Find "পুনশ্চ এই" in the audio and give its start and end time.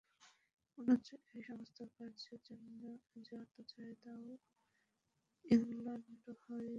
0.71-1.41